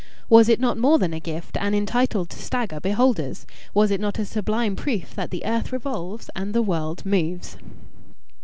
Was 0.29 0.49
it 0.49 0.59
not 0.59 0.79
more 0.79 0.97
than 0.97 1.13
a 1.13 1.19
gift, 1.19 1.55
and 1.57 1.75
entitled 1.75 2.31
to 2.31 2.39
stagger 2.41 2.79
beholders? 2.79 3.45
Was 3.71 3.91
it 3.91 4.01
not 4.01 4.17
a 4.17 4.25
sublime 4.25 4.75
proof 4.75 5.13
that 5.13 5.29
the 5.29 5.45
earth 5.45 5.71
revolves 5.71 6.27
and 6.35 6.55
the 6.55 6.63
world 6.63 7.05
moves? 7.05 7.55